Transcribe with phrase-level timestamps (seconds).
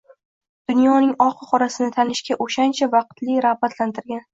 [0.71, 4.27] dunyoning oqu qorasini tanishga o’shancha vaqtli rag’batlantirgan.